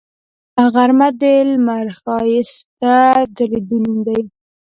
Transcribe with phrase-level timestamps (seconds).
[0.73, 2.95] غرمه د لمر ښایسته
[3.35, 4.21] ځلیدو نوم دی